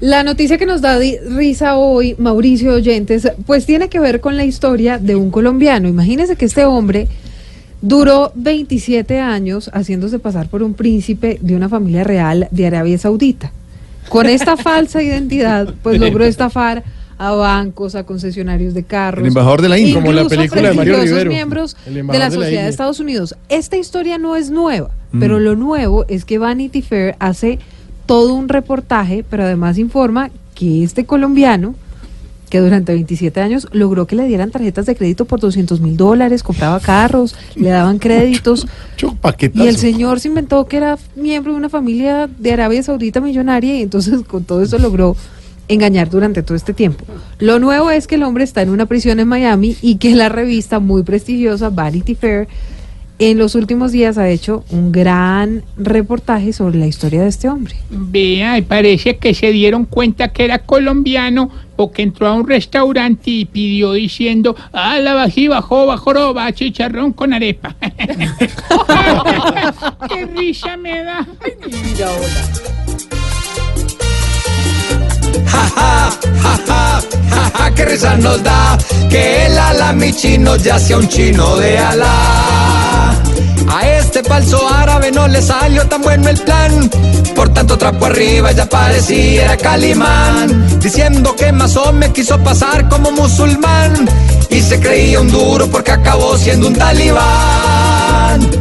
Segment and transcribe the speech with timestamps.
[0.00, 4.46] La noticia que nos da risa hoy, Mauricio Oyentes, pues tiene que ver con la
[4.46, 5.88] historia de un colombiano.
[5.88, 7.06] Imagínense que este hombre
[7.82, 13.52] duró 27 años haciéndose pasar por un príncipe de una familia real de Arabia Saudita.
[14.08, 16.82] Con esta falsa identidad, pues logró estafar
[17.18, 19.20] a bancos, a concesionarios de carros.
[19.20, 22.02] El embajador de la India, como la incluso película de Mario Rivero, miembros el de
[22.04, 22.70] la de la sociedad de.
[22.70, 23.36] Estados Unidos.
[23.50, 27.58] Esta historia no es nueva, pero lo nuevo es que Vanity Fair hace
[28.10, 31.76] todo un reportaje, pero además informa que este colombiano,
[32.48, 36.42] que durante 27 años logró que le dieran tarjetas de crédito por 200 mil dólares,
[36.42, 38.66] compraba carros, le daban créditos.
[39.54, 43.76] Y el señor se inventó que era miembro de una familia de Arabia Saudita millonaria
[43.76, 45.16] y entonces con todo eso logró
[45.68, 47.04] engañar durante todo este tiempo.
[47.38, 50.28] Lo nuevo es que el hombre está en una prisión en Miami y que la
[50.28, 52.48] revista muy prestigiosa Vanity Fair
[53.20, 57.76] en los últimos días ha hecho un gran reportaje sobre la historia de este hombre.
[57.90, 63.30] Vea, y parece que se dieron cuenta que era colombiano porque entró a un restaurante
[63.30, 67.76] y pidió diciendo, ah, la bají, bajó, bajó, va, chicharrón con arepa.
[70.08, 71.26] ¡Qué risa me da!
[71.66, 72.48] Mira ahora.
[75.46, 76.10] Jaja,
[77.74, 78.78] qué risa nos da
[79.10, 82.59] que el alami chino ya sea un chino de Alá.
[84.22, 86.90] Falso árabe no le salió tan bueno el plan.
[87.34, 90.80] Por tanto trapo arriba ya parecía Calimán.
[90.80, 94.08] Diciendo que me quiso pasar como musulmán.
[94.50, 97.20] Y se creía un duro porque acabó siendo un talibán.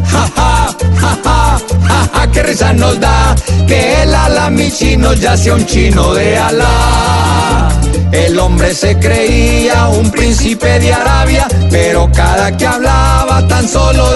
[0.06, 3.36] Jaja, jaja, jaja, qué risa nos da
[3.68, 7.70] que el alami chino ya sea un chino de Alá.
[8.12, 14.09] El hombre se creía un príncipe de Arabia, pero cada que hablaba tan solo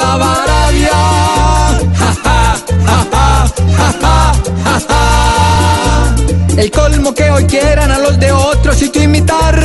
[6.57, 9.59] El colmo que hoy quieran a los de otro sitio imitar,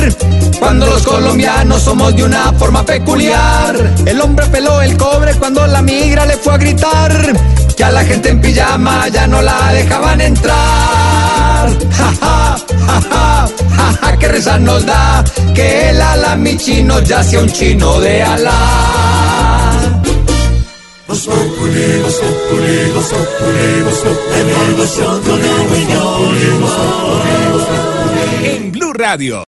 [0.59, 3.75] cuando los colombianos somos de una forma peculiar.
[4.05, 7.33] El hombre peló el cobre cuando la migra le fue a gritar,
[7.77, 11.69] que a la gente en pijama ya no la dejaban entrar.
[11.91, 12.57] Ja, ja,
[12.87, 15.23] ja, ja, ja, ja, qué risa nos da
[15.53, 19.69] que el alami chino ya sea un chino de Alá.
[24.39, 24.45] En
[25.23, 25.48] Blue
[29.09, 29.43] Radio.